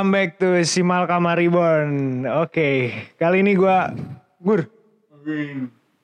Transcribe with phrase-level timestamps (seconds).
[0.00, 2.24] welcome back to Simal Kamar Reborn.
[2.40, 2.88] Oke,
[3.20, 3.92] kali ini gua
[4.40, 4.64] Gur,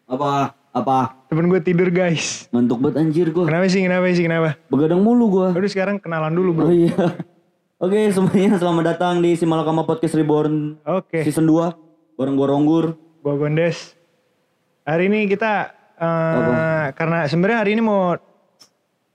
[0.04, 0.52] Apa?
[0.68, 1.24] Apa?
[1.32, 2.44] temen gue tidur guys.
[2.52, 3.48] Ngantuk banget anjir gua.
[3.48, 4.60] Kenapa sih, kenapa sih, kenapa?
[4.68, 5.48] Begadang mulu gua.
[5.56, 6.68] Udah sekarang kenalan dulu bro.
[6.68, 6.92] Oh iya.
[7.80, 13.32] Oke semuanya selamat datang di Simalakama Podcast Reborn Oke, Season 2 Bareng gua Ronggur gua
[13.40, 13.96] Gondes.
[14.84, 18.12] Hari ini kita, eh karena sebenarnya hari ini mau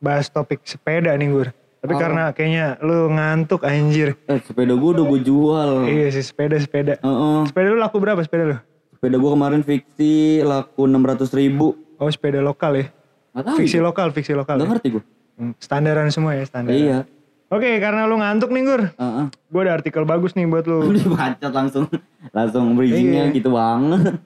[0.02, 1.54] bahas topik sepeda nih Gur.
[1.82, 4.14] Tapi karena kayaknya lu ngantuk anjir.
[4.26, 7.02] Eh sepeda gua udah gua jual Iya sih, sepeda-sepeda.
[7.02, 7.38] Heeh.
[7.50, 8.58] Sepeda lu laku berapa sepeda lu?
[8.94, 12.86] Sepeda gua kemarin fiksi laku 600 ribu Oh sepeda lokal ya?
[13.32, 14.56] Gak tau Fiksi lokal, fiksi lokal.
[14.56, 14.72] Gak ya?
[14.72, 16.70] ngerti gua Hmm, Standaran semua ya, standar.
[16.70, 17.02] Iya
[17.50, 18.82] Oke, karena lu ngantuk nih Gur.
[18.94, 19.26] Heeh.
[19.50, 20.86] Gue ada artikel bagus nih buat lu.
[20.96, 21.90] Dibaca langsung
[22.30, 23.36] Langsung bridgingnya Iya.
[23.36, 24.22] gitu banget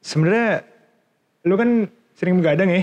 [0.00, 0.64] Sebenarnya
[1.44, 2.82] lu kan sering begadang ya.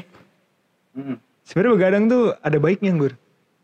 [0.93, 1.17] Mm.
[1.41, 3.17] Sebenarnya begadang tuh ada baiknya, Gur.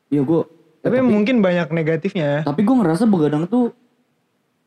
[0.07, 0.45] Iya gua
[0.79, 2.45] Tapi, mungkin banyak negatifnya.
[2.45, 3.73] Tapi gue ngerasa begadang tuh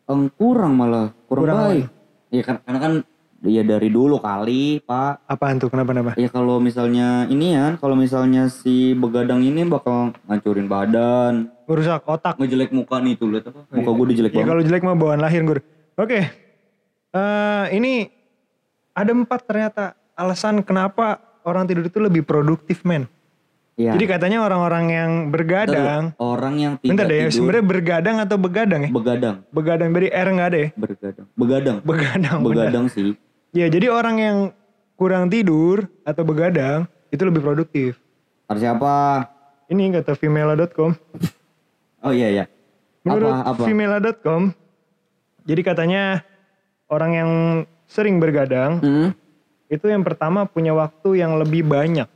[0.04, 1.86] em, kurang malah kurang, Kurang baik.
[2.28, 2.92] Iya kan karena kan
[3.40, 5.22] ya dari dulu kali pak.
[5.24, 5.70] Apaan tuh?
[5.70, 6.12] Kenapa kenapa?
[6.14, 12.34] Ya kalau misalnya ini ya, kalau misalnya si begadang ini bakal ngancurin badan, Merusak otak.
[12.34, 13.60] ngejelek muka nih tuh lihat apa?
[13.70, 14.50] Muka gue dijelek Ya banget.
[14.50, 15.62] kalau jelek mah bawaan lahir, Gur.
[15.94, 16.20] Oke.
[17.08, 18.10] Eh, ini
[18.90, 23.06] ada empat ternyata alasan kenapa orang tidur itu lebih produktif, men.
[23.78, 23.94] Iya.
[23.94, 28.80] Jadi katanya orang-orang yang bergadang, Orang yang bentar tidak deh, tidur sebenarnya bergadang atau begadang
[28.82, 28.90] ya?
[28.90, 30.68] begadang, Begadang dari R nggak ada ya?
[30.74, 32.38] bergadang, begadang, Begadang.
[32.42, 32.54] benar.
[32.66, 33.14] begadang sih.
[33.54, 34.36] Ya, jadi orang yang
[34.94, 38.02] kurang tidur atau begadang itu lebih produktif.
[38.44, 38.94] Kata siapa?
[39.68, 40.98] Ini kata female.com.
[42.00, 42.44] Oh iya iya.
[43.02, 43.62] Menurut Apa apa?
[43.62, 44.42] female.com,
[45.44, 46.02] jadi katanya
[46.86, 47.30] orang yang
[47.86, 49.08] sering bergadang Hmm?
[49.66, 52.10] itu yang pertama punya waktu yang lebih banyak.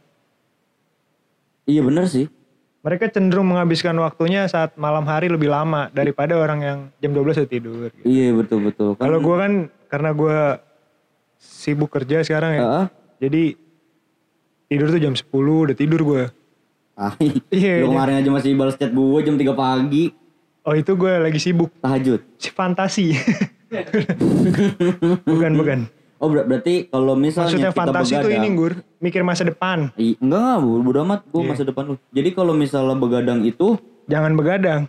[1.66, 2.26] Iya bener sih.
[2.82, 7.50] Mereka cenderung menghabiskan waktunya saat malam hari lebih lama daripada orang yang jam 12 udah
[7.50, 7.90] tidur.
[8.02, 8.98] Iya betul betul.
[8.98, 9.52] Kan, Kalau gua kan
[9.86, 10.38] karena gua
[11.38, 12.60] sibuk kerja sekarang ya.
[12.62, 12.86] Heeh.
[13.22, 13.42] Jadi
[14.66, 15.30] tidur tuh jam 10
[15.70, 16.02] udah tidur.
[17.50, 17.88] Iya, Lu iya.
[17.88, 20.12] kemarin aja masih balas chat gue jam 3 pagi.
[20.62, 21.72] Oh itu gue lagi sibuk.
[21.82, 22.20] Tahajud.
[22.38, 23.16] Si fantasi.
[25.26, 25.78] bukan bukan.
[26.22, 28.34] Oh ber- berarti kalau misalnya Maksudnya kita fantasi begadang.
[28.38, 29.90] ini gur, mikir masa depan.
[29.96, 31.20] I- enggak enggak, bodo amat.
[31.26, 31.50] Gue Iya.
[31.50, 31.94] masa depan lu.
[32.08, 33.74] Jadi kalau misalnya begadang itu
[34.04, 34.82] Jangan begadang.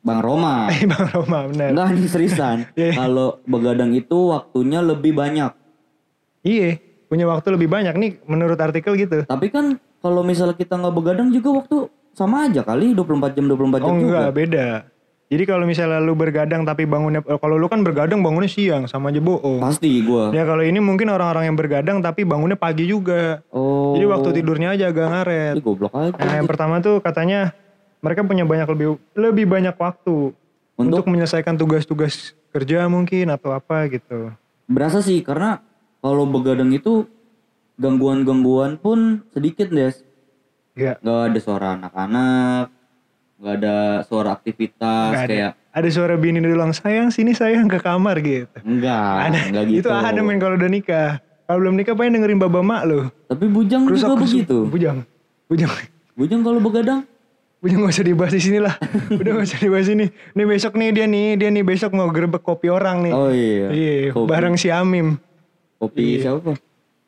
[0.00, 0.66] Bang Roma.
[0.74, 1.70] Eh Bang Roma bener.
[1.70, 2.56] enggak ini seriusan.
[2.74, 2.92] Iya.
[2.94, 5.54] Kalau begadang itu waktunya lebih banyak.
[6.42, 6.76] Iya,
[7.06, 9.22] punya waktu lebih banyak nih menurut artikel gitu.
[9.24, 11.76] Tapi kan kalau misalnya kita nggak begadang juga waktu
[12.10, 14.02] sama aja kali 24 jam 24 jam Oh juga.
[14.20, 14.66] enggak, beda.
[15.32, 19.08] Jadi kalau misalnya lu bergadang tapi bangunnya eh, kalau lu kan bergadang bangunnya siang sama
[19.08, 19.58] aja bohong.
[19.58, 20.28] Pasti gua.
[20.36, 23.40] Ya kalau ini mungkin orang-orang yang bergadang tapi bangunnya pagi juga.
[23.48, 23.96] Oh.
[23.96, 25.54] Jadi waktu tidurnya aja agak ngaret.
[25.58, 26.14] Ih, goblok aja.
[26.20, 27.56] Nah, yang pertama tuh katanya
[28.04, 30.36] mereka punya banyak lebih lebih banyak waktu
[30.76, 31.04] untuk, Untuk?
[31.08, 34.28] menyelesaikan tugas-tugas kerja mungkin atau apa gitu.
[34.68, 35.64] Berasa sih karena
[36.04, 37.08] kalau begadang itu
[37.80, 40.04] gangguan-gangguan pun sedikit Des.
[40.74, 42.73] Ya, Gak ada suara anak-anak,
[43.36, 45.30] gak ada suara aktivitas nggak ada.
[45.30, 48.46] kayak Ada suara bini bilang sayang sini sayang ke kamar gitu.
[48.62, 49.38] enggak, ada.
[49.50, 49.80] enggak gitu.
[49.82, 51.18] Itu ada men kalau udah nikah.
[51.44, 53.10] Kalau belum nikah pengen dengerin baba mak lo.
[53.26, 54.56] Tapi bujang Kerusak juga begitu.
[54.64, 55.02] Bujang.
[55.44, 55.68] Bujang.
[56.14, 57.02] Bujang kalau begadang
[57.58, 58.76] Bujang gak usah dibahas di sini lah.
[59.20, 60.06] Udah gak usah dibahas ini.
[60.36, 63.12] Nih besok nih dia nih, dia nih besok mau gerbek kopi orang nih.
[63.12, 63.66] Oh iya.
[63.72, 64.28] Iya, Kopi.
[64.28, 65.16] bareng si Amim.
[65.80, 66.38] Kopi Iya.
[66.38, 66.54] siapa?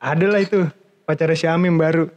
[0.01, 0.65] Ada lah itu
[1.05, 2.09] pacarnya si Amim baru.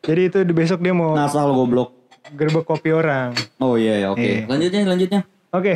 [0.00, 1.99] Jadi itu di besok dia mau Nasal goblok.
[2.34, 3.32] Gerbek kopi orang.
[3.62, 4.20] Oh iya, iya oke.
[4.20, 4.44] Iya.
[4.46, 5.20] Lanjutnya, lanjutnya.
[5.50, 5.74] Oke.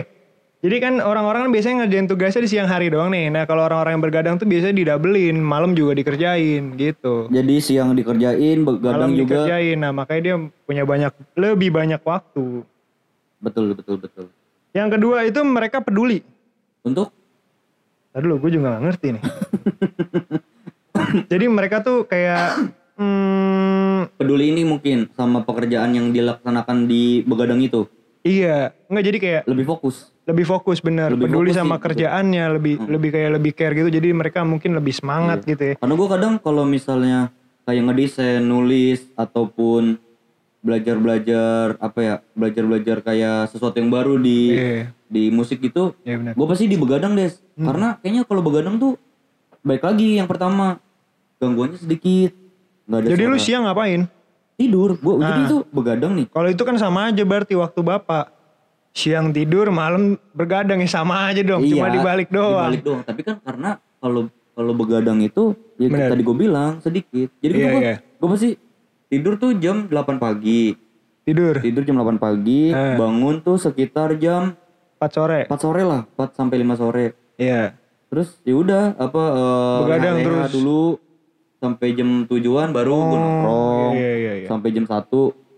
[0.65, 3.29] Jadi kan orang-orang kan biasanya ngerjain tugasnya di siang hari doang nih.
[3.29, 7.29] Nah kalau orang-orang yang bergadang tuh biasanya didabelin, malam juga dikerjain gitu.
[7.29, 9.45] Jadi siang dikerjain, begadang Malam juga.
[9.45, 9.77] dikerjain.
[9.77, 12.65] Nah makanya dia punya banyak, lebih banyak waktu.
[13.45, 14.33] Betul, betul, betul.
[14.73, 16.25] Yang kedua itu mereka peduli.
[16.81, 17.13] Untuk
[18.15, 19.25] Tadi dulu gue juga gak ngerti nih.
[21.35, 23.34] Jadi mereka tuh kayak hmm,
[24.35, 27.87] peduli ini mungkin sama pekerjaan yang dilaksanakan di begadang itu
[28.21, 30.11] iya, nggak jadi kayak lebih fokus.
[30.25, 33.93] lebih fokus bener, Lebih peduli fokus sama sih, kerjaannya, lebih lebih kayak lebih care gitu.
[33.93, 35.75] Jadi mereka mungkin lebih semangat gitu ya.
[35.77, 37.29] Karena gue kadang kalau misalnya
[37.63, 40.01] kayak ngedesain, nulis ataupun
[40.65, 46.33] belajar-belajar apa ya, belajar-belajar kayak sesuatu yang baru di Iya, di musik gitu, iya benar.
[46.33, 47.37] gue pasti di begadang des.
[47.55, 48.97] Karena kayaknya kalau begadang tuh
[49.61, 50.81] baik lagi yang pertama
[51.37, 52.33] gangguannya sedikit,
[52.85, 53.45] nggak ada Jadi lu suara.
[53.45, 54.09] siang ngapain?
[54.55, 54.97] Tidur.
[54.97, 55.47] Gue jadi Ah.
[55.47, 56.27] itu begadang nih.
[56.29, 58.31] Kalau itu kan sama aja berarti waktu bapak
[58.91, 63.03] siang tidur malam bergadang ya sama aja dong cuma dibalik doang Dibalik doang.
[63.03, 66.11] Tapi kan karena kalau kalau begadang itu ya Bener.
[66.11, 67.29] tadi gue bilang sedikit.
[67.37, 67.97] Jadi Iya, gue iya.
[67.99, 68.51] gue pasti
[69.07, 70.79] tidur tuh jam 8 pagi.
[71.25, 71.57] Tidur.
[71.57, 72.95] tidur jam 8 pagi, Eh.
[72.95, 74.53] bangun tuh sekitar jam
[74.95, 75.41] 4 sore.
[75.45, 77.07] 4 sore lah, 4 sampai 5 sore.
[77.35, 77.73] Iya.
[78.07, 80.49] Terus ya udah apa eh, Begadang terus.
[80.53, 80.81] dulu
[81.65, 83.93] sampai jam tujuan baru gue nongkrong.
[83.95, 84.47] Iya iya iya.
[84.47, 85.09] Sampai jam 1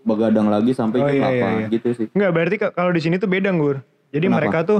[0.01, 1.67] begadang lagi sampai Oh, jam iya, 8 iya, iya.
[1.69, 2.07] gitu sih.
[2.09, 3.83] Enggak, berarti ka- kalau di sini tuh beda, Gur.
[4.07, 4.37] Jadi Kenapa?
[4.39, 4.79] mereka tuh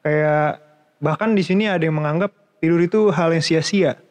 [0.00, 0.58] kayak
[0.98, 4.02] bahkan di sini ada yang menganggap tidur itu hal yang sia-sia.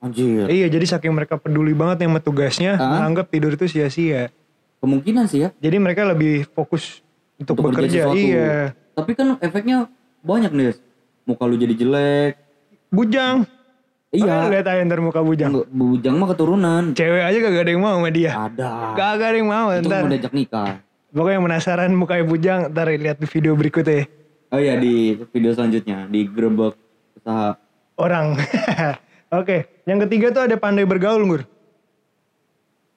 [0.00, 0.48] Anjir.
[0.48, 2.98] Iya, jadi saking mereka peduli banget yang tugasnya, Ah?
[2.98, 4.34] menganggap tidur itu sia-sia.
[4.80, 7.06] Kemungkinan sih ya Jadi mereka lebih fokus
[7.36, 8.02] untuk, untuk kerja bekerja.
[8.08, 8.18] sesuatu.
[8.18, 8.54] Iya.
[8.92, 9.86] Tapi kan efeknya
[10.20, 10.74] banyak nih.
[11.22, 12.34] Muka lu jadi jelek.
[12.90, 13.46] Bujang.
[14.12, 14.52] Iya.
[14.52, 15.56] Lihat aja ntar muka bujang.
[15.56, 16.82] Nggak, Bujang mah keturunan.
[16.92, 18.30] Cewek aja gak ada yang mau sama dia.
[18.36, 18.70] Ada.
[18.92, 20.02] Gak ada yang mau Itu ntar.
[20.04, 20.70] mau diajak nikah.
[21.12, 24.04] Pokoknya yang penasaran mukanya bujang, ntar lihat di video berikutnya.
[24.52, 26.76] Oh iya di video selanjutnya di grebek
[27.16, 27.56] usaha.
[27.96, 28.36] Orang.
[29.40, 31.42] Oke, yang ketiga tuh ada pandai bergaul, Gur.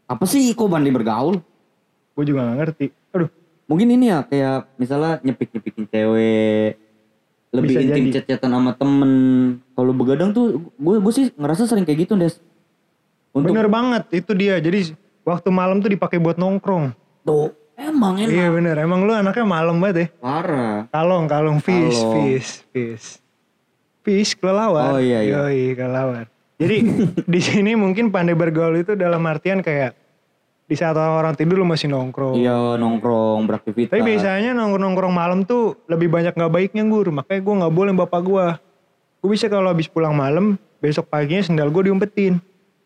[0.05, 1.39] Apa sih kok bandi bergaul?
[2.11, 2.85] Gue juga gak ngerti.
[3.15, 3.31] Aduh,
[3.65, 6.77] Mungkin ini ya kayak misalnya nyepik-nyepikin cewek.
[7.55, 9.11] Lebih Bisa intim chat-chatan sama temen.
[9.71, 12.37] Kalau begadang tuh gue gue sih ngerasa sering kayak gitu Des.
[13.31, 14.59] Untuk bener banget itu dia.
[14.59, 16.91] Jadi waktu malam tuh dipakai buat nongkrong.
[17.25, 18.31] tuh emang enak.
[18.31, 20.07] Iya bener, emang lu anaknya malam banget ya.
[20.21, 20.85] Parah.
[20.93, 22.13] Kalong, kalong, fish, Kalong.
[22.13, 23.07] fish, fish.
[24.05, 24.95] Fish, kelelawar.
[24.95, 25.49] Oh, iya, iya.
[25.49, 26.29] Yoi, kelelawar.
[26.61, 26.77] Jadi
[27.33, 29.97] di sini mungkin pandai bergaul itu dalam artian kayak
[30.65, 32.33] di saat orang tidur lu masih nongkrong.
[32.35, 33.93] Iya nongkrong beraktivitas.
[33.93, 37.05] Tapi biasanya nongkrong-nongkrong malam tuh lebih banyak nggak baiknya gur.
[37.07, 38.45] Makanya gue nggak boleh bapak gue.
[39.21, 42.41] Gue bisa kalau habis pulang malam, besok paginya sendal gue diumpetin.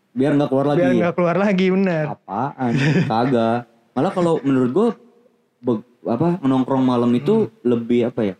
[0.09, 0.79] biar nggak keluar lagi.
[0.81, 2.05] Biar nggak keluar lagi, bener.
[2.11, 2.71] Apaan?
[3.05, 3.59] Kagak.
[3.93, 4.87] Malah kalau menurut gue
[5.61, 7.51] be- apa nongkrong malam itu Hmm.
[7.63, 8.35] lebih apa ya?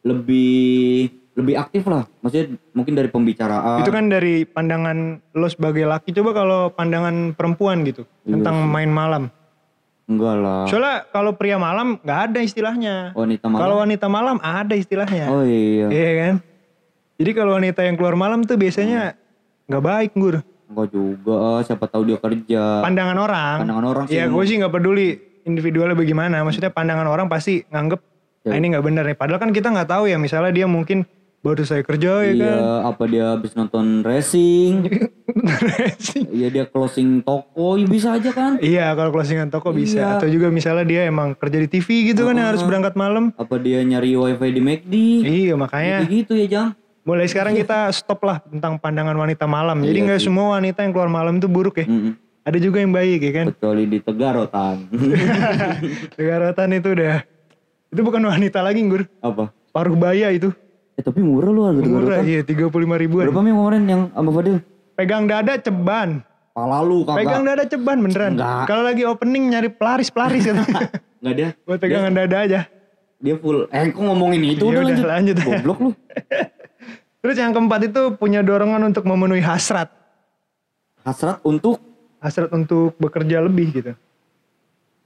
[0.00, 2.06] Lebih lebih aktif lah.
[2.22, 3.82] Maksudnya mungkin dari pembicaraan.
[3.82, 6.14] Itu kan dari pandangan lo sebagai laki.
[6.14, 8.06] Coba kalau pandangan perempuan gitu.
[8.22, 8.70] Iya tentang sih.
[8.70, 9.24] main malam.
[10.04, 10.68] enggak lah.
[10.68, 13.16] Soalnya kalau pria malam nggak ada istilahnya.
[13.16, 13.62] Wanita malam.
[13.64, 15.32] Kalau wanita malam ada istilahnya.
[15.32, 15.88] Oh iya.
[15.88, 16.34] Iya kan?
[17.16, 19.16] Jadi kalau wanita yang keluar malam tuh biasanya
[19.64, 20.44] nggak baik gur.
[20.68, 21.64] Enggak juga.
[21.64, 22.84] Siapa tahu dia kerja.
[22.84, 23.56] Pandangan orang.
[23.64, 24.20] Pandangan orang sih.
[24.20, 25.08] Iya gue sih nggak peduli
[25.48, 26.44] individualnya bagaimana.
[26.44, 28.00] Maksudnya pandangan orang pasti nganggep
[28.44, 28.52] Ya.
[28.52, 29.16] ah, ini nggak bener nih.
[29.16, 30.20] Padahal kan kita nggak tahu ya.
[30.20, 31.08] Misalnya dia mungkin
[31.44, 32.58] baru saya kerja ya Iya, kan.
[32.88, 34.72] apa dia habis nonton racing?
[36.30, 38.56] Iya dia closing toko, ya bisa aja kan?
[38.58, 39.98] iya kalau closingan toko bisa.
[39.98, 40.08] Iya.
[40.16, 43.30] Atau juga misalnya dia emang kerja di TV gitu kan yang harus berangkat malam.
[43.34, 44.94] Apa dia nyari wifi di McD?
[45.22, 46.68] Iya makanya Kayak gitu ya Jang.
[47.02, 49.80] mulai sekarang kita stop lah tentang pandangan wanita malam.
[49.80, 50.26] Jadi Iya nggak sih.
[50.26, 51.86] semua wanita yang keluar malam tuh buruk ya.
[51.86, 52.12] Mm-mm.
[52.42, 53.46] Ada juga yang baik ya kan.
[53.50, 54.76] Kecuali di Tegarotan.
[56.16, 57.14] Negaratan itu udah
[57.88, 59.04] itu bukan wanita lagi gur.
[59.18, 59.52] apa?
[59.70, 60.50] Paruh baya itu.
[60.94, 62.70] Eh tapi murah lu harga Murah iya 35
[63.02, 63.24] ribuan.
[63.26, 64.56] Berapa minggu kemarin yang sama Fadil?
[64.94, 66.22] Pegang dada ceban.
[66.54, 67.18] Pala lu kagak.
[67.26, 68.32] Pegang dada ceban beneran.
[68.38, 68.62] Enggak.
[68.70, 70.56] Kalau lagi opening nyari pelaris-pelaris kan.
[71.20, 71.48] Enggak dia.
[71.66, 72.60] Buat pegangan dada aja.
[73.18, 73.66] Dia full.
[73.74, 75.06] Eh kok ngomongin itu Ya udah udah, lanjut.
[75.10, 75.36] lanjut.
[75.42, 75.90] Goblok lu.
[77.24, 79.88] Terus yang keempat itu punya dorongan untuk memenuhi hasrat.
[81.02, 81.80] Hasrat untuk
[82.24, 83.92] Hasrat untuk bekerja lebih gitu.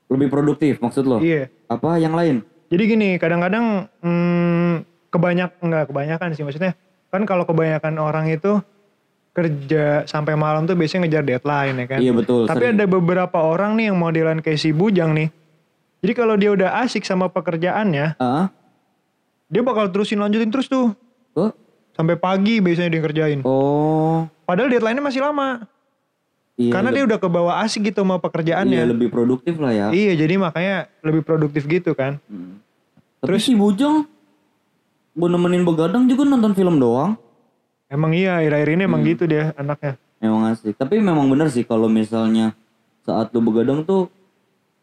[0.06, 1.18] lebih produktif maksud lo?
[1.18, 1.50] Iya.
[1.66, 2.46] Apa yang lain?
[2.70, 6.72] Jadi gini, kadang-kadang hmm, kebanyak enggak kebanyakan sih maksudnya.
[7.08, 8.60] Kan kalau kebanyakan orang itu
[9.32, 11.98] kerja sampai malam tuh biasanya ngejar deadline ya kan.
[12.02, 12.44] Iya betul.
[12.44, 12.76] Tapi sering.
[12.76, 15.30] ada beberapa orang nih yang modelan kayak si Bujang nih.
[16.02, 18.50] Jadi kalau dia udah asik sama pekerjaannya, Ah,
[19.50, 20.94] dia bakal terusin lanjutin terus tuh.
[21.34, 21.54] kok?
[21.94, 23.40] Sampai pagi biasanya dia kerjain.
[23.42, 25.66] Oh, Padahal deadline-nya masih lama.
[26.54, 26.70] iya.
[26.70, 28.82] Karena dia lebih, udah kebawa asik gitu sama iya, pekerjaannya.
[28.94, 29.86] lebih produktif lah ya.
[29.90, 32.22] Iya, jadi makanya lebih produktif gitu kan.
[32.30, 32.62] Hmm.
[33.22, 34.06] Terus si Bujang
[35.12, 37.16] gue nemenin begadang juga nonton film doang.
[37.88, 39.10] Emang iya, akhir-akhir ini emang Hmm.
[39.10, 39.96] gitu dia anaknya.
[40.20, 40.76] Memang asik.
[40.76, 42.52] Tapi memang benar sih kalau misalnya
[43.02, 44.12] saat lu begadang tuh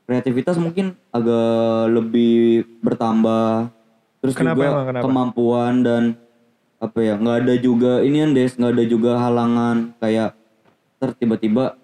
[0.06, 1.46] kreativitas mungkin agak
[1.92, 3.70] lebih bertambah.
[4.22, 5.04] Terus Kenapa juga emang, kenapa?
[5.06, 6.04] kemampuan dan
[6.76, 10.34] apa ya nggak ada juga ini kan des nggak ada juga halangan kayak
[11.00, 11.78] ter tiba-tiba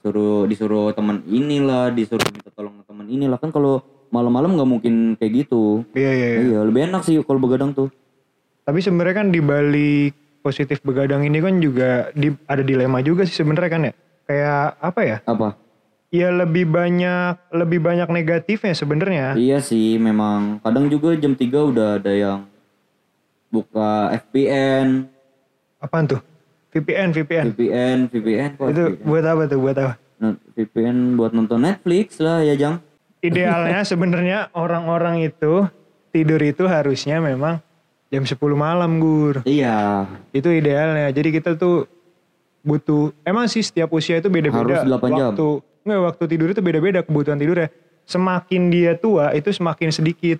[0.00, 5.32] suruh disuruh teman inilah disuruh minta tolong teman inilah kan kalau malam-malam nggak mungkin kayak
[5.44, 6.40] gitu Iya, iya, iya.
[6.42, 7.88] iya lebih enak sih kalau begadang tuh
[8.62, 13.34] Tapi sebenarnya kan di balik positif begadang ini kan juga di, ada dilema juga sih
[13.34, 13.92] sebenarnya kan ya.
[14.24, 15.16] Kayak apa ya?
[15.22, 15.48] apa
[16.08, 19.34] Ya lebih banyak lebih banyak negatifnya sebenarnya.
[19.34, 22.38] Iya sih, memang kadang juga jam 3 udah ada yang
[23.48, 25.06] buka FPN,
[25.76, 26.20] Apaan tuh?
[26.70, 27.46] VPN, VPN.
[27.52, 29.04] VPN, VPN kok Itu VPN?
[29.04, 29.58] buat apa tuh?
[29.60, 29.92] Buat apa?
[30.16, 32.80] Nah, VPN buat nonton Netflix lah ya, Jang.
[33.26, 35.66] Idealnya sebenarnya orang-orang itu
[36.08, 37.58] tidur itu harusnya memang
[38.06, 39.42] jam 10 malam, Gur.
[39.42, 41.10] Iya, Itu idealnya.
[41.10, 41.90] Jadi kita tuh
[42.62, 45.30] butuh emang sih setiap usia itu beda-beda Harus 8 jam.
[45.30, 45.46] waktu
[45.82, 47.70] Enggak, waktu tidur itu beda-beda kebutuhan tidurnya.
[48.02, 50.38] semakin dia tua itu semakin sedikit.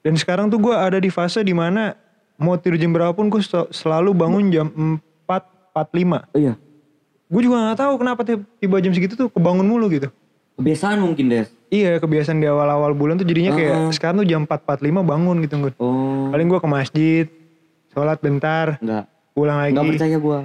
[0.00, 1.92] Dan sekarang tuh gue ada di fase di mana
[2.36, 5.00] mau tidur jam berapa pun gue selalu bangun jam 4,
[5.72, 6.24] 45.
[6.26, 6.54] Oh iya.
[7.26, 10.08] Gue juga gak tahu kenapa ti- tiba jam segitu tuh kebangun mulu gitu.
[10.56, 11.48] Kebiasaan mungkin Des.
[11.70, 13.90] Iya kebiasaan di awal-awal bulan tuh jadinya kayak Ah.
[13.90, 14.66] sekarang tuh jam 4.45
[15.00, 15.72] bangun gitu gue.
[15.76, 16.26] Oh.
[16.28, 17.24] Paling gue ke masjid,
[17.88, 19.06] sholat bentar, Enggak.
[19.32, 19.70] pulang lagi.
[19.72, 20.38] Enggak percaya gua.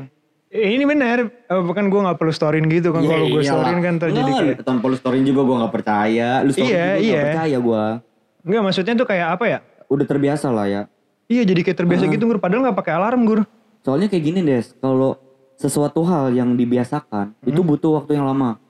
[0.48, 3.01] Eh, ini benar, Eh, bukan gue gak perlu storyin gitu kan.
[3.01, 4.58] Kalau gue storyin kan terjadi kayak...
[4.62, 6.29] Tanpa lu storyin juga gua nggak percaya.
[6.39, 7.12] Lu storyin Iya, juga iya.
[7.12, 7.84] nggak percaya gua.
[8.39, 9.60] Enggak maksudnya tuh kayak apa ya?
[9.86, 10.82] Udah terbiasa lah ya.
[11.25, 13.41] Iya jadi kayak terbiasa gitu gue padahal gak pakai alarm gue.
[13.82, 15.17] Soalnya kayak gini Des, kalau
[15.55, 17.65] sesuatu hal yang dibiasakan itu Hmm.
[17.67, 18.62] butuh waktu yang lama.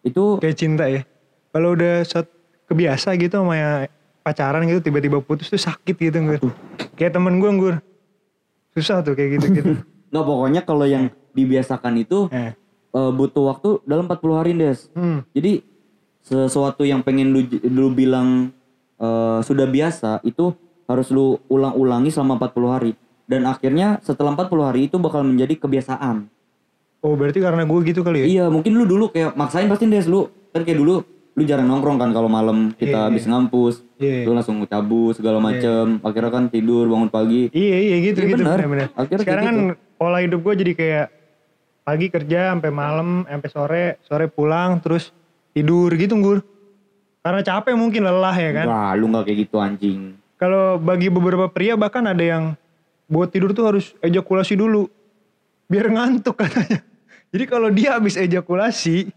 [0.00, 1.04] Itu Kayak cinta ya.
[1.52, 2.26] Kalau udah set
[2.64, 3.70] kebiasa gitu sama ya
[4.24, 6.38] pacaran gitu tiba-tiba putus tuh sakit gitu gue.
[6.96, 7.74] Kayak temen gue gue.
[8.72, 9.76] Susah tuh kayak gitu-gitu.
[10.12, 12.56] nggak pokoknya kalau yang dibiasakan itu eh.
[12.96, 14.88] eh, butuh waktu dalam 40 hari Des.
[14.96, 15.24] Hmm.
[15.36, 15.60] Jadi
[16.22, 18.48] sesuatu yang pengen lu, lu bilang
[18.96, 20.56] eh, sudah biasa itu
[20.88, 22.92] harus lu ulang-ulangi selama 40 hari.
[23.28, 26.28] Dan akhirnya setelah 40 hari itu bakal menjadi kebiasaan.
[27.02, 28.26] Oh berarti karena gue gitu kali ya?
[28.28, 30.30] Iya, mungkin lu dulu kayak maksain pasti Des lu.
[30.52, 31.02] Kan kayak dulu
[31.32, 33.80] lu jarang nongkrong kan kalau malam kita Iya, habis ngampus.
[33.96, 34.28] Iya.
[34.28, 35.96] Lu langsung cabut segala macem.
[36.04, 37.48] Akhirnya kan tidur bangun pagi.
[37.48, 38.58] Iya iya gitu Iya, gitu benar.
[38.60, 38.88] benar-benar.
[38.92, 39.56] Akhirnya Sekarang kayak kan
[39.96, 41.06] pola hidup gue jadi kayak
[41.82, 45.08] pagi kerja sampai malam sampai sore sore pulang terus
[45.50, 46.38] tidur gitu gur.
[47.22, 48.66] Karena capek mungkin lelah ya kan.
[48.68, 50.00] Wah, lu nggak kayak gitu anjing.
[50.36, 52.44] Kalau bagi beberapa pria bahkan ada yang
[53.06, 54.90] buat tidur tuh harus ejakulasi dulu.
[55.64, 56.82] Biar ngantuk katanya.
[57.32, 59.08] Jadi kalau dia habis ejakulasi,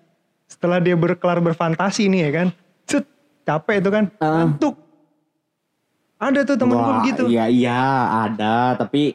[0.45, 2.47] setelah dia berkelar berfantasi nih ya kan.
[2.85, 3.05] Set,
[3.43, 4.05] capek itu kan.
[4.17, 4.45] Ah.
[4.45, 4.75] Ngantuk.
[6.15, 7.23] Ada tuh temen gue begitu.
[7.27, 7.81] Iya, iya,
[8.23, 9.13] ada, tapi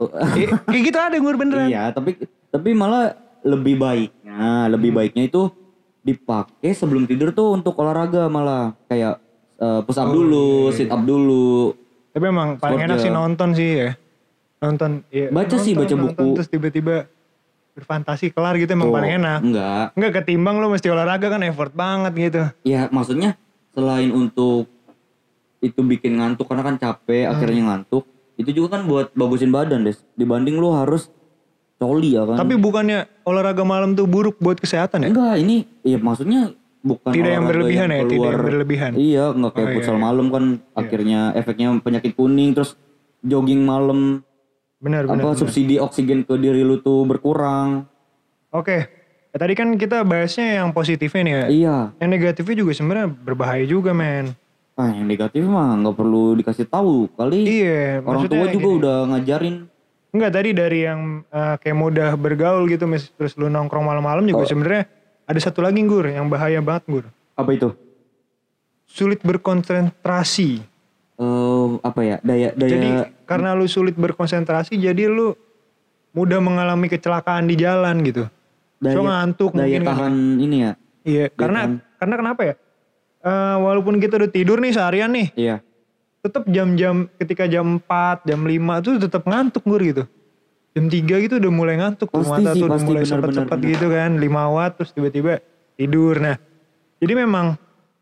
[0.00, 1.68] Eh, kayak gitu ada gue beneran.
[1.68, 2.16] Iya, tapi
[2.48, 3.12] tapi malah
[3.44, 4.96] lebih baiknya, lebih Hmm.
[4.96, 5.52] baiknya itu
[6.00, 9.20] dipakai sebelum tidur tuh untuk olahraga malah kayak
[9.60, 11.76] eh, push up Oh, dulu, iya, sit up dulu.
[12.10, 13.04] Tapi emang paling Sport enak ya.
[13.04, 13.90] sih nonton sih ya.
[14.58, 14.90] Nonton.
[15.12, 16.36] Iya, Baca sih, nonton, baca nonton, buku.
[16.40, 16.96] Terus tiba-tiba
[17.72, 19.38] berfantasi kelar gitu emang Tuh, paling enak.
[19.40, 19.84] Enggak.
[19.94, 22.42] Enggak ketimbang lo mesti olahraga kan effort banget gitu.
[22.62, 23.38] Ya maksudnya
[23.70, 24.66] selain untuk
[25.60, 27.32] itu bikin ngantuk karena kan capek Hmm.
[27.36, 30.00] akhirnya ngantuk, itu juga kan buat bagusin badan, Des.
[30.16, 31.12] Dibanding lu harus
[31.76, 32.36] coli ya kan.
[32.36, 35.08] Tapi bukannya olahraga malam tuh buruk buat kesehatan ya?
[35.12, 38.90] enggak, ini ya maksudnya bukan Tidak yang berlebihan ya, tidak yang berlebihan.
[38.96, 40.02] Iya, nggak kayak Oh, iya, futsal iya.
[40.02, 42.76] malam kan akhirnya efeknya penyakit kuning terus
[43.20, 44.24] jogging malam
[44.80, 45.14] Benar, benar.
[45.14, 45.38] apa benar.
[45.38, 47.84] subsidi oksigen ke diri lu tuh berkurang.
[48.50, 48.88] Oke.
[49.30, 51.44] Ya, tadi kan kita bahasnya yang positifnya nih ya.
[51.46, 51.76] Iya.
[51.98, 54.34] Yang negatifnya juga sebenarnya berbahaya juga men.
[54.74, 57.44] Ah, yang negatif mah nggak perlu dikasih tahu kali.
[57.62, 58.78] Iya, Orang tua juga gini.
[58.80, 59.56] udah ngajarin.
[60.10, 64.42] Enggak tadi dari yang eh, kayak mudah bergaul gitu mis- terus lu nongkrong malam-malam juga
[64.42, 64.48] Oh.
[64.48, 64.88] sebenarnya
[65.22, 67.04] ada satu lagi gur yang bahaya banget gur.
[67.36, 67.70] Apa itu?
[68.84, 70.58] Sulit berkonsentrasi.
[71.14, 72.16] Eh apa ya?
[72.20, 72.88] Daya daya Jadi
[73.30, 75.38] karena lu sulit berkonsentrasi jadi lu
[76.10, 78.26] mudah mengalami kecelakaan di jalan gitu.
[78.82, 79.90] daya, so ngantuk daya mungkin kan.
[79.94, 80.72] tahan ini ya.
[81.06, 81.72] Iya, karena tahan.
[82.02, 82.54] karena kenapa ya?
[83.20, 85.56] Eh, walaupun kita udah tidur nih seharian nih, Iya.
[86.26, 90.04] tetap jam-jam ketika jam 4, jam 5 tuh tetap ngantuk gur gitu.
[90.74, 93.86] Jam 3 gitu udah mulai ngantuk tuh Pasti mata sih, tuh udah mulai benar, gitu
[93.86, 95.38] kan, 5 watt terus tiba-tiba
[95.78, 96.18] tidur.
[96.18, 96.36] Nah,
[96.98, 97.54] jadi memang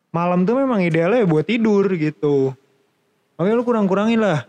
[0.08, 2.56] malam tuh memang idealnya buat tidur gitu.
[3.36, 4.46] Makanya lu kurang-kurangin lah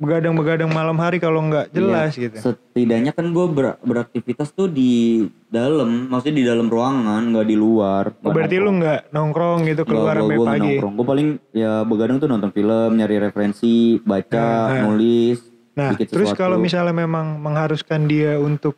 [0.00, 2.32] begadang-begadang malam hari kalau nggak jelas Iya.
[2.32, 2.36] gitu.
[2.40, 3.46] Setidaknya kan gue
[3.84, 8.16] beraktivitas tuh di dalam, maksudnya di dalam ruangan, nggak di luar.
[8.24, 10.74] Oh, berarti lu nggak nongkrong gitu keluar sampai pagi.
[10.80, 14.82] Gue paling ya begadang tuh nonton film, nyari referensi, baca, Nah, nah.
[14.88, 15.38] nulis,
[15.76, 18.74] Nah, bikin terus kalau misalnya memang mengharuskan dia untuk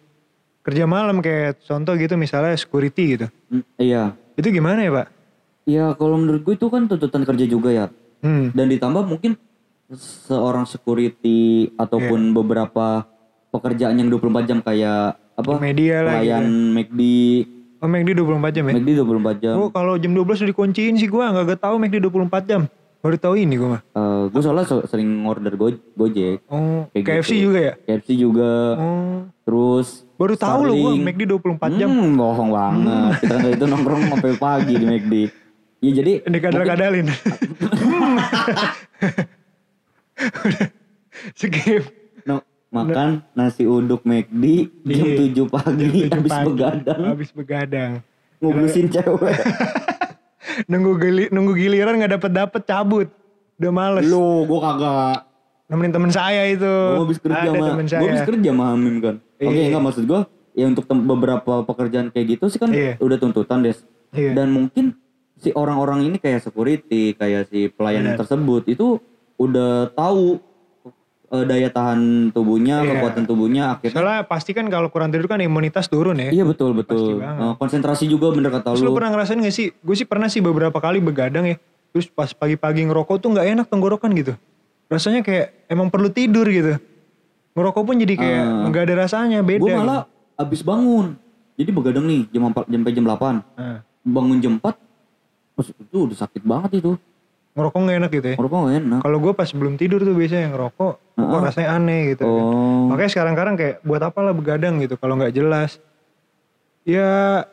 [0.62, 3.26] kerja malam kayak contoh gitu misalnya security gitu.
[3.46, 5.06] Hmm, iya, Itu gimana ya, Pak?
[5.62, 7.86] ya kalau menurut gue itu kan tuntutan kerja juga ya.
[8.22, 8.50] Hmm.
[8.50, 9.38] Dan ditambah mungkin
[9.94, 11.40] seorang security
[11.74, 12.34] ataupun Iya.
[12.34, 12.86] beberapa
[13.48, 15.52] pekerjaan yang 24 jam kayak apa?
[15.58, 16.72] Media lah Pelayan gitu.
[16.72, 17.00] McD,
[17.78, 18.72] Oh, McD 24 jam ya?
[18.72, 19.54] McD 24 jam.
[19.56, 22.62] Oh, kalau jam 12 udah dikunciin sih gua nggak tahu McD 24 jam.
[23.02, 23.82] Baru tahu ini gua mah.
[23.82, 27.50] Eh, gue soalnya so- sering order go Gojek, Oh, Kayak KFC gitu.
[27.50, 27.72] juga ya?
[27.76, 29.18] KFC juga, Oh.
[29.42, 31.02] terus Baru tahu loh gua Starling.
[31.02, 31.90] McD 24 jam.
[31.90, 33.12] Hmm, bohong banget.
[33.18, 35.14] Kita kan itu nongkrong sampai pagi di McD.
[35.82, 37.06] Ya jadi mungkin- Dikadal-kadalin.
[41.32, 41.82] Skip.
[42.22, 44.44] no, makan nasi uduk McD
[44.82, 45.46] jam Iya.
[45.46, 46.46] 7 pagi Jam habis pagi.
[46.48, 47.92] begadang Habis begadang.
[48.38, 49.38] ngublusin cewek.
[50.70, 53.08] nunggu gili, nunggu giliran nggak dapet dapet cabut.
[53.54, 54.02] Udah males.
[54.04, 55.18] Lu gua kagak.
[55.68, 56.66] Nemenin temen saya itu.
[56.66, 58.26] Gua habis kerja Ada sama gua habis saya.
[58.26, 59.14] kerja sama Hamim kan.
[59.38, 59.64] Oke, Iya.
[59.68, 60.20] enggak maksud gua
[60.52, 62.98] ya untuk tem- beberapa pekerjaan kayak gitu sih kan Iya.
[62.98, 63.78] udah tuntutan, Des.
[64.10, 64.34] Iya.
[64.34, 64.98] Dan mungkin
[65.36, 68.98] si orang-orang ini kayak security, kayak si pelayan tersebut itu
[69.42, 70.38] udah tahu
[71.28, 72.90] eh, daya tahan tubuhnya, Iya.
[72.92, 76.28] kekuatan tubuhnya akhirnya Soalnya pasti kan kalau kurang tidur kan imunitas turun ya.
[76.28, 77.18] Iya betul betul.
[77.18, 78.94] Eh, konsentrasi juga bener kata Terus lu lu.
[78.94, 79.72] pernah ngerasain gak sih?
[79.74, 81.56] Gue sih pernah sih beberapa kali begadang ya.
[81.88, 84.32] Terus pas pagi-pagi ngerokok tuh nggak enak tenggorokan gitu.
[84.86, 86.76] Rasanya kayak emang perlu tidur gitu.
[87.52, 88.68] Ngerokok pun jadi kayak Ah.
[88.68, 89.60] nggak ada rasanya beda.
[89.62, 90.04] Gue malah
[90.36, 91.16] abis bangun.
[91.52, 93.40] Jadi begadang nih jam 4 jam jam 8.
[93.40, 93.56] gitu.
[93.56, 94.74] Nah, Bangun jam 4
[95.54, 96.92] terus itu udah sakit banget itu.
[97.52, 98.36] Ngerokok nggak enak gitu ya.
[98.36, 99.00] Ngerokok gak enak.
[99.00, 102.24] Kalau gue pas belum tidur tuh biasanya ngerokok, kok rasanya aneh gitu.
[102.24, 102.88] Oh.
[102.88, 105.76] Makanya sekarang-kadang kayak buat apalah begadang gitu kalau nggak jelas.
[106.82, 107.44] Ya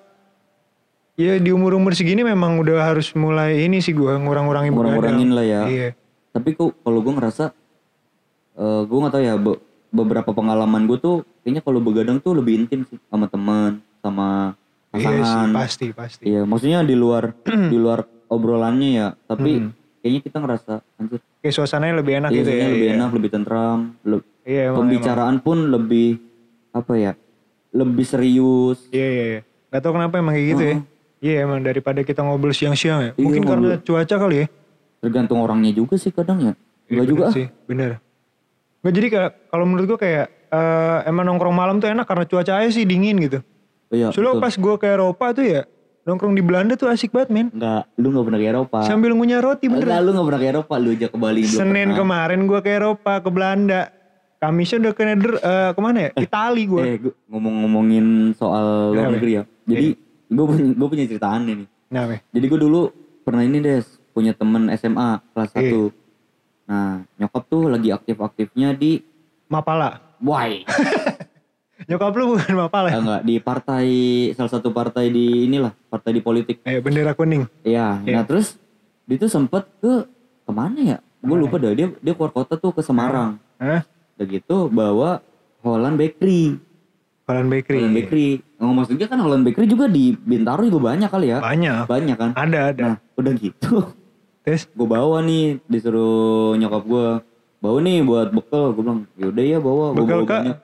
[1.13, 4.95] ya di umur-umur segini memang udah harus mulai ini sih gua ngurang-ngurangin begadang.
[4.95, 5.61] Ngurang-ngurangin lah ya.
[5.67, 5.89] Iya.
[6.29, 7.45] Tapi kok kalau gue ngerasa
[8.55, 12.63] eh gue nggak tahu ya be- beberapa pengalaman gue tuh kayaknya kalau begadang tuh lebih
[12.63, 14.53] intim sih sama teman, sama
[14.89, 15.49] Iya sih, pasangan.
[15.51, 16.23] pasti pasti.
[16.25, 17.35] Iya, maksudnya di luar
[17.73, 19.69] di luar obrolannya ya, tapi Hmm.
[19.99, 22.65] Kayaknya kita ngerasa anjir, Kayak suasananya lebih enak iya, gitu ya.
[22.65, 22.95] lebih iya.
[22.95, 24.77] enak, lebih tentram, le- Iya emang.
[24.81, 26.09] pembicaraan pun lebih
[26.71, 27.11] apa ya?
[27.69, 28.77] Lebih serius.
[28.81, 28.95] emang.
[28.95, 29.39] Iya iya iya.
[29.69, 30.75] Gak tau kenapa emang kayak gitu ya.
[31.19, 33.11] Iya emang daripada kita ngobrol siang-siang ya.
[33.13, 33.85] Iya, Mungkin karena ngobrol.
[33.85, 34.47] cuaca kali ya.
[34.99, 36.53] Tergantung orangnya juga sih kadang ya.
[36.87, 37.35] Iya, Enggak juga bener ah.
[37.35, 37.91] sih, bener.
[38.79, 39.07] Nggak, jadi
[39.47, 43.19] kalau menurut gua kayak eh, emang nongkrong malam tuh enak karena cuaca aja sih dingin
[43.19, 43.39] gitu.
[43.91, 45.61] Iya, Soalnya pas gua ke Eropa tuh ya
[46.09, 47.47] nongkrong di Belanda tuh asik banget men.
[47.49, 48.77] Enggak, lu enggak pernah ke Eropa.
[48.81, 50.01] Sambil ngunyah roti Enggak, bener.
[50.01, 51.97] lu enggak pernah ke Eropa, lu aja ke Bali Senin pernah.
[51.99, 53.81] kemarin gua ke Eropa ke Belanda.
[54.35, 56.09] Kamisnya udah ke Neder, eh, ke mana ya?
[56.17, 56.81] Itali gua.
[56.81, 59.15] Eh, gua ngomong-ngomongin soal luar Kenapa?
[59.15, 59.43] negeri ya.
[59.65, 59.87] Jadi
[60.25, 61.67] gue punya gue punya cerita aneh nih.
[61.89, 62.19] Nah, Meh.
[62.29, 62.81] Jadi gue dulu
[63.21, 65.91] pernah ini des punya temen SMA kelas Iya.
[65.91, 65.91] 1
[66.65, 69.01] Nah nyokap tuh lagi aktif-aktifnya di
[69.45, 70.15] Mapala.
[70.19, 70.61] Why?
[71.87, 72.99] Nyokap lu bukan Mapala ya?
[72.99, 73.85] enggak di partai
[74.35, 76.59] salah satu partai di inilah partai di politik.
[76.63, 77.47] Eh, bendera kuning.
[77.63, 78.03] Iya.
[78.03, 78.15] Iya.
[78.19, 78.59] Nah terus
[79.05, 80.03] dia tuh sempet ke
[80.43, 80.97] ke mana ya?
[81.19, 83.39] Gue lupa dah dia dia keluar kota tuh ke Semarang.
[83.55, 83.87] Hah?
[84.15, 85.23] Udah gitu bawa
[85.61, 86.59] Holland Bakery.
[87.23, 87.79] Holland Bakery.
[87.79, 88.29] Holland Bakery.
[88.59, 91.39] Nggak maksudnya kan Holland Bakery juga di Bintaro juga banyak kali ya.
[91.39, 91.83] Banyak.
[91.87, 92.31] Banyak kan.
[92.35, 92.83] Ada, ada.
[92.83, 93.83] Nah udah gitu
[94.39, 94.65] Terus?
[94.65, 97.07] gue bawa nih disuruh nyokap gue
[97.59, 100.41] bawa nih buat bekal gue bilang yaudah ya bawa Bekal, bawa Kak?
[100.41, 100.57] banyak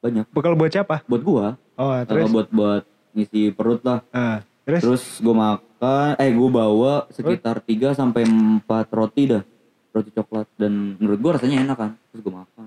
[0.00, 0.24] banyak.
[0.30, 1.04] Bekal buat siapa?
[1.04, 2.28] buat gue Oh, terus?
[2.28, 2.82] buat buat
[3.12, 4.04] ngisi perut lah.
[4.10, 4.80] Ah, terus?
[4.80, 9.42] terus gue makan eh gue bawa sekitar 3 sampai 4 roti dah.
[9.90, 10.46] Roti coklat.
[10.54, 11.90] Dan menurut gue rasanya enak kan?
[12.10, 12.66] Terus gue makan.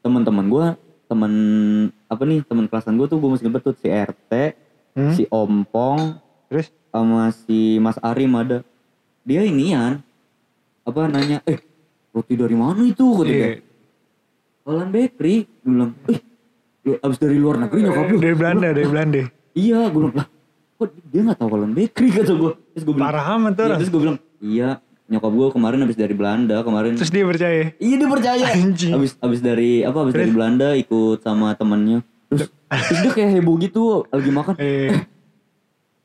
[0.00, 0.66] Teman-teman gue
[1.04, 1.32] teman
[2.06, 4.32] apa nih teman kelasan gue tuh gue masih ngebet tuh si RT
[4.92, 5.08] Hmm?
[5.10, 6.68] si Ompong Terus?
[6.88, 8.60] sama si Mas Arim ada.
[9.22, 10.04] Dia inian
[10.82, 11.56] apa nanya eh
[12.10, 13.00] roti dari mana itu?
[13.00, 13.32] Kata dia.
[13.32, 13.48] Iya.
[14.62, 16.20] Holland Bakery bilang eh
[16.84, 19.22] abis dari luar negeri nyokap lu Dari Belanda, dari Belanda.
[19.52, 20.26] iya gue bilang lah
[20.74, 23.78] kok dia nggak tahu Holland Bakery kata gue terus gue bilang Parah amat tuh orang.
[23.78, 24.68] terus gue bilang iya
[25.04, 27.62] nyokap gue kemarin abis dari Belanda kemarin Terus dia percaya.
[27.76, 28.92] iya dia percaya Anjing.
[28.92, 33.56] abis abis dari apa abis dari Belanda ikut sama temannya terus terus dia kayak heboh
[33.56, 34.90] gitu lagi makan Eh,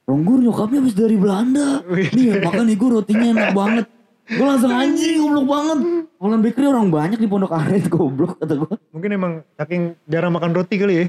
[0.04, 1.84] Ronggur nyokapnya habis dari Belanda.
[1.84, 3.86] Nih makan nih gue rotinya enak banget.
[4.28, 5.78] Gue langsung anjing goblok banget.
[6.18, 8.76] Holland Bakery orang banyak di Pondok Aren goblok kata gue.
[8.92, 11.06] mungkin emang saking jarang makan roti kali ya.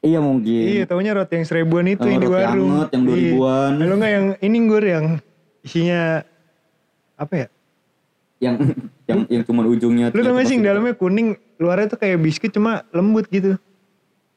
[0.00, 0.64] Iya mungkin.
[0.70, 2.70] Iya, taunya roti yang seribuan itu Oh, yang di roti warung.
[2.72, 3.18] anget yang 2000-an.
[3.18, 3.76] Iya.
[3.76, 5.04] Kalau enggak yang ini gur yang
[5.60, 6.00] isinya
[7.16, 7.46] apa ya?
[8.38, 8.54] Yang
[9.04, 10.06] yang yang cuma ujungnya.
[10.08, 13.58] Lu tau gak sih dalamnya kuning, luarnya tuh kayak biskuit cuma lembut gitu.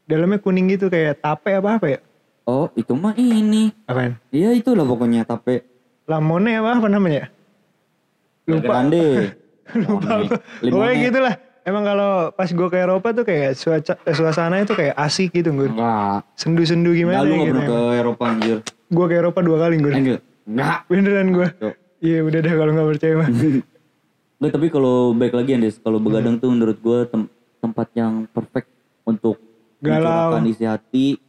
[0.03, 1.99] Dalamnya kuning gitu kayak tape apa apa ya?
[2.43, 3.69] Oh itu mah ini.
[3.85, 4.17] Apaan?
[4.33, 5.63] Iya itulah pokoknya tape.
[6.03, 7.29] Lamone apa apa namanya?
[8.49, 8.73] Lupa.
[8.73, 9.05] Grande.
[9.85, 10.11] Lupa
[10.65, 10.95] Limone.
[11.05, 11.35] gitu lah.
[11.61, 15.53] Emang kalau pas gue ke Eropa tuh kayak suaca, eh, suasananya tuh kayak asik gitu
[15.53, 15.69] gue.
[15.69, 16.25] Enggak.
[16.33, 17.61] Sendu-sendu Enggak gimana lu gak gitu.
[17.61, 18.57] ke Eropa anjir.
[18.89, 19.93] Gue ke Eropa dua kali gue.
[19.93, 20.21] Enggak.
[20.49, 20.77] Enggak.
[20.89, 21.47] Beneran gue.
[21.99, 23.29] Iya udah deh kalau nggak percaya mah.
[24.39, 26.99] Nggak, tapi kalau baik lagi Andes, kalau begadang tuh menurut gue
[27.59, 28.71] tempat yang perfect
[29.03, 29.35] untuk
[29.83, 30.39] Galau.
[30.47, 31.19] isi hati,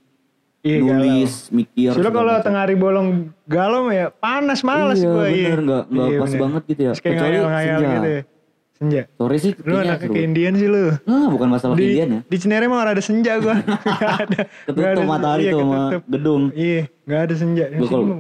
[0.61, 1.89] Iya nulis, mikir.
[1.91, 2.45] Soalnya segala kalau macam.
[2.45, 3.09] tengah hari bolong
[3.49, 5.27] galau ya panas malas iya, gue.
[5.27, 6.41] bener, nggak nggak Iya, pas bener.
[6.45, 6.93] banget gitu ya.
[6.93, 7.91] Kecuali ngayal-ngayal senja.
[7.91, 8.23] gitu ya.
[8.71, 9.03] Senja.
[9.13, 10.13] Sore sih Lu anaknya seru.
[10.13, 10.85] ke Indian sih lu.
[11.05, 12.21] Nah, bukan masalah Di, Indian ya.
[12.25, 13.55] di Cinere mah ada senja gue.
[14.01, 14.41] Gak ada.
[14.65, 16.43] Ketutup Nggak matahari iya, tuh sama gedung.
[16.53, 17.65] Iya, gak ada senja.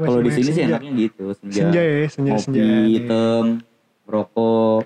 [0.00, 1.56] Kalau di sini sih enaknya gitu, senja.
[1.60, 2.60] Senja ya, senja, Ngopi, senja.
[2.60, 2.80] Iya.
[2.88, 3.44] hitam,
[4.04, 4.84] rokok.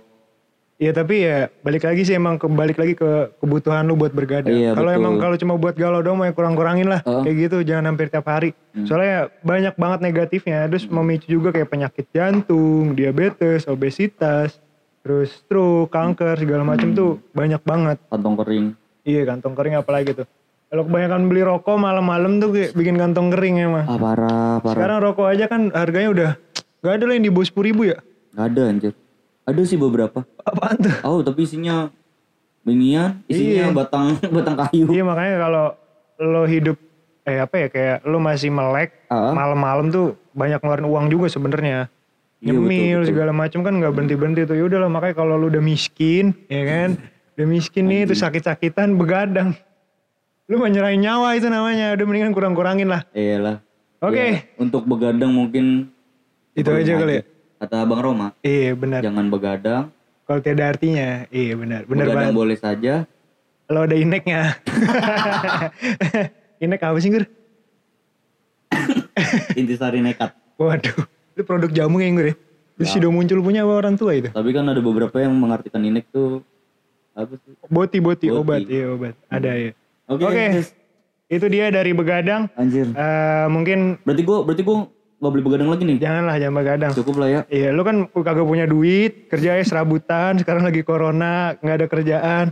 [0.74, 4.50] Iya tapi ya balik lagi sih emang kebalik lagi ke kebutuhan lu buat bergadang.
[4.50, 7.22] Iya, kalau emang kalau cuma buat galau doang mau ya kurang-kurangin lah Heeh.
[7.22, 8.58] kayak gitu jangan hampir tiap hari.
[8.74, 8.82] Hmm.
[8.82, 10.66] Soalnya ya banyak banget negatifnya.
[10.66, 14.58] Terus memicu juga kayak penyakit jantung, diabetes, obesitas,
[15.06, 16.98] terus stroke, kanker segala macam Hmm.
[16.98, 17.96] tuh banyak banget.
[18.10, 18.66] Kantong kering.
[19.06, 20.26] Iya kantong kering apalagi tuh.
[20.74, 23.87] Kalau kebanyakan beli rokok malam-malam tuh kayak bikin kantong kering emang.
[23.87, 24.74] Ah parah, parah.
[24.74, 26.30] Sekarang rokok aja kan harganya udah
[26.82, 28.02] gak ada lah yang di bawah sepuluh ribu ya.
[28.34, 28.92] Gak ada anjir.
[29.44, 30.24] Ada sih beberapa.
[30.40, 30.94] Apaan tuh?
[31.04, 31.92] Oh tapi isinya
[32.62, 33.76] minian, isinya Iya.
[33.76, 34.85] batang batang kayu.
[34.88, 35.64] Iya makanya kalau
[36.16, 36.76] lo hidup
[37.24, 39.33] eh apa ya kayak lo masih melek Ah.
[39.33, 41.88] malam-malam tuh banyak ngeluarin uang juga sebenarnya.
[42.40, 43.09] Iya, Nyemil betul, betul.
[43.09, 44.57] segala macam kan nggak berhenti berhenti tuh.
[44.57, 46.88] Ya udahlah makanya kalau lo udah miskin ya kan,
[47.37, 49.57] udah miskin nih tuh sakit-sakitan begadang.
[50.44, 51.96] Lu mah nyerahin nyawa itu namanya.
[51.96, 53.00] Udah mendingan kurang-kurangin lah.
[53.11, 53.64] Iyalah.
[53.98, 54.20] Oke.
[54.20, 55.88] Ya, untuk begadang mungkin
[56.52, 57.22] Itu aja kali ya.
[57.64, 59.00] Kata Bang Roma, Iya benar.
[59.00, 59.88] jangan begadang.
[60.24, 61.85] Kalau tiada artinya, iya benar.
[61.85, 62.37] Benar begadang banget.
[62.37, 62.94] boleh saja.
[63.66, 64.53] Lo ada ineknya.
[66.61, 67.24] Inek apa sih, Gur?
[69.55, 70.37] Intisari nekat.
[70.55, 72.37] Waduh, itu produk jamu kayaknya gue deh.
[72.74, 72.94] Terus Ya.
[72.98, 74.29] sudah muncul punya apa orang tua itu?
[74.29, 76.42] Tapi kan ada beberapa yang mengartikan inek tuh
[77.12, 77.55] apa sih?
[77.64, 78.29] Boti, boti, Boti.
[78.29, 78.40] Hmm.
[78.40, 79.14] obat, iya obat.
[79.31, 79.70] Ada ya.
[80.05, 80.35] Oke, Oke.
[80.53, 80.68] guys.
[81.24, 82.50] Itu dia dari begadang.
[82.53, 82.90] Anjir.
[82.90, 85.96] Eh mungkin Berarti gua berarti gua nggak beli begadang lagi nih.
[85.98, 86.92] janganlah jangan begadang.
[86.92, 87.40] Cukup lah ya.
[87.48, 92.46] Iya, lu kan kagak punya duit, kerjanya serabutan, sekarang lagi corona, nggak ada kerjaan.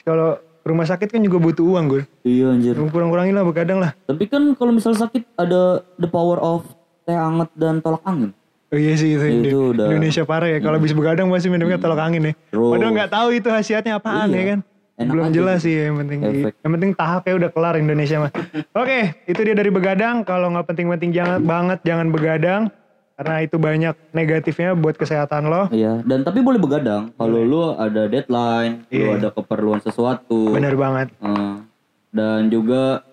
[0.00, 2.02] Kalau rumah sakit kan juga butuh uang, gue.
[2.22, 2.76] Iya anjir.
[2.76, 3.92] Kurang-kurangin lah begadang lah.
[4.02, 6.64] Tapi kan kalau misal sakit ada the power of
[7.02, 8.36] teh hangat dan tolak angin.
[8.68, 9.92] Oh iya sih itu, Itu Indo- udah- Hmm.
[9.94, 10.58] Indonesia parah ya.
[10.58, 12.34] Kalau habis begadang pasti minumnya tolak angin ya.
[12.50, 14.36] Padahal nggak tahu itu khasiatnya apaan Iya.
[14.36, 14.58] ya kan.
[14.98, 15.66] Enak Belum aja jelas gitu.
[15.70, 16.18] sih yang penting.
[16.20, 16.52] Efek.
[16.58, 18.32] Yang penting tahapnya udah kelar Indonesia mah.
[18.82, 20.26] Oke, itu dia dari begadang.
[20.26, 22.62] Kalau nggak penting-penting jangan banget jangan begadang
[23.14, 25.70] karena itu banyak negatifnya buat kesehatan lo.
[25.70, 29.18] Iya, dan tapi boleh begadang kalau lu ada deadline, Iya.
[29.18, 30.50] ada keperluan sesuatu.
[30.50, 31.14] Bener banget.
[31.16, 31.54] Eh,
[32.10, 33.06] dan juga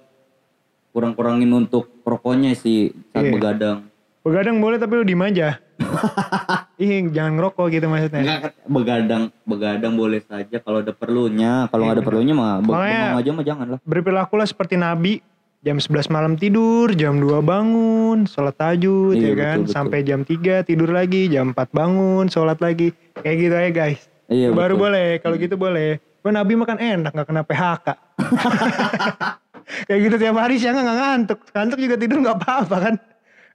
[0.89, 3.33] kurang-kurangin untuk rokoknya sih saat Iya.
[3.33, 3.77] begadang.
[4.21, 5.61] Begadang boleh tapi lu diem aja.
[6.75, 8.21] Ih, jangan ngerokok gitu maksudnya.
[8.21, 11.71] Enggak begadang, begadang boleh saja kalau ada perlunya.
[11.71, 13.79] Kalau nggak ada perlunya mah bengong aja mah jangan lah.
[13.83, 15.23] Berperilakulah seperti Nabi.
[15.65, 19.57] Jam 11 malam tidur, jam 2 bangun, sholat tahajud Iya, ya kan.
[19.57, 19.73] betul, betul.
[19.73, 22.93] Sampai jam 3 tidur lagi, jam 4 bangun, sholat lagi.
[23.17, 24.01] Kayak gitu aja guys.
[24.29, 24.83] Iya, baru betul.
[24.85, 25.97] boleh, kalau gitu boleh.
[26.21, 27.87] Wah Nabi makan enak, gak kena PHK.
[29.89, 31.39] Kayak gitu tiap hari siang nggak ngantuk.
[31.49, 32.95] Ngantuk juga tidur nggak apa-apa kan.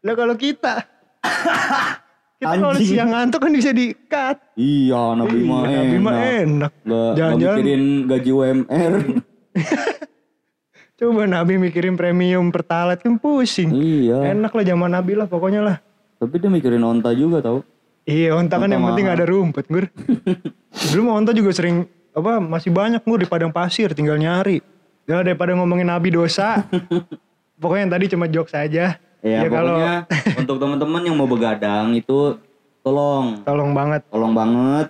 [0.03, 0.75] Lah kalau kita,
[2.41, 4.37] kita kalau siang ngantuk kan bisa di-cut.
[4.57, 6.25] Iya, Nabi mah Iya, Nabi mah enak.
[6.41, 6.73] enak.
[6.73, 8.93] Nggak, nggak Jangan-jangan mikirin gaji UMR.
[10.99, 13.71] coba Nabi mikirin premium pertalite kan pusing.
[13.73, 14.33] iya.
[14.33, 15.77] Enak lah zaman Nabi lah pokoknya lah.
[16.17, 17.65] Tapi dia mikirin onta juga tau.
[18.05, 19.17] Iya onta kan Onta yang penting mahal.
[19.17, 19.85] ada rumput gur.
[20.93, 24.61] Dulu onta juga sering apa masih banyak gur di padang pasir tinggal nyari.
[25.05, 26.65] Ya daripada ngomongin Nabi dosa.
[27.61, 28.97] pokoknya yang tadi cuma jokes saja.
[29.21, 29.95] Ya, Ya, kalau pokoknya
[30.35, 32.41] untuk teman-teman yang mau begadang itu
[32.81, 34.01] tolong, tolong banget.
[34.09, 34.89] tolong banget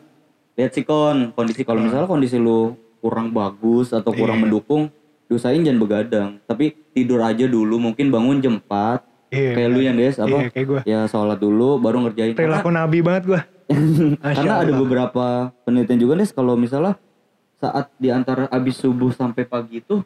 [0.55, 4.45] lihat sih kon kondisi kalau misalnya kondisi lu kurang bagus atau kurang Iya.
[4.45, 4.83] mendukung,
[5.25, 6.29] diusahain jangan begadang.
[6.45, 9.57] Tapi tidur aja dulu, mungkin bangun jam 4 Iya.
[9.57, 10.29] kayak lu yang des apa?
[10.29, 10.81] Iya kayak gue.
[10.85, 12.35] Ya sholat dulu baru ngerjain.
[12.35, 13.41] Karena, Perilaku Nabi banget gue.
[14.37, 15.27] karena ada beberapa
[15.65, 16.99] penelitian juga des kalau misalnya
[17.57, 20.03] saat di antara abis subuh sampai pagi itu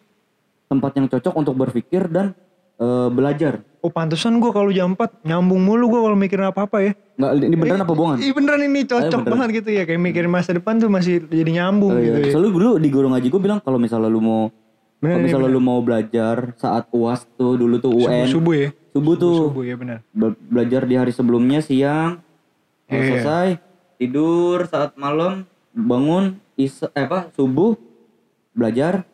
[0.64, 2.36] tempat yang cocok untuk berpikir dan
[2.76, 3.62] eh, belajar.
[3.78, 6.92] Oh pantesan gue kalau jam 4 nyambung mulu gue kalau mikirin apa-apa ya.
[7.14, 8.18] Nggak, ini beneran apa bohongan?
[8.18, 9.32] Iya beneran ini cocok beneran.
[9.36, 9.82] banget gitu ya.
[9.84, 12.26] Kayak mikirin masa depan tuh masih jadi nyambung Oh, gitu iya.
[12.26, 12.32] ya.
[12.32, 14.48] Soalnya dulu di guru ngaji gue bilang kalau misalnya lu mau
[14.96, 18.68] Bener, kalau ini misalnya lu mau belajar saat UAS tuh dulu tuh UN Subuh-subuh ya.
[18.90, 19.98] subuh tuh Subuh ya benar.
[20.08, 22.24] be- belajar di hari sebelumnya siang
[22.86, 23.00] Iya.
[23.12, 23.48] selesai
[23.96, 27.76] tidur saat malam bangun isa, eh apa subuh
[28.50, 29.04] belajar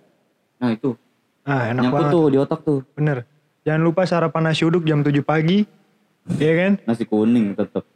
[0.56, 0.94] nah itu
[1.42, 2.12] Ah enak nyangkut banget.
[2.12, 3.26] tuh di otak tuh Bener.
[3.70, 5.62] Jangan lupa sarapan nasi uduk jam 7 pagi.
[6.42, 6.72] Iya kan?
[6.90, 7.86] nasi kuning tetap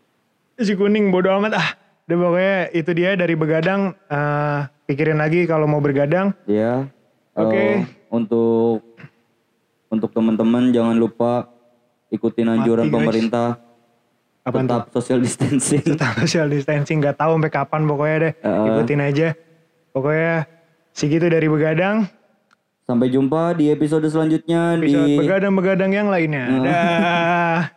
[0.54, 1.68] Nasi kuning bodo amat ah.
[2.06, 3.90] Udah pokoknya itu dia dari begadang.
[4.06, 6.30] eh, pikirin lagi kalau mau bergadang.
[6.46, 6.86] ya
[7.34, 7.58] Oke.
[7.58, 8.86] Eh, untuk
[9.90, 11.50] untuk teman-teman jangan lupa
[12.14, 12.98] ikutin anjuran Mati, guys.
[13.02, 13.48] pemerintah
[14.46, 17.02] Apa tetap social distancing Tetap social distancing.
[17.02, 18.32] Gak tahu sampai kapan pokoknya deh.
[18.46, 18.66] Heeh.
[18.70, 19.28] Ikutin aja.
[19.90, 20.46] Pokoknya
[20.94, 22.06] segitu dari begadang.
[22.84, 26.44] Sampai jumpa di episode selanjutnya Episode di begadang-begadang yang lainnya.
[26.60, 27.73] Dah.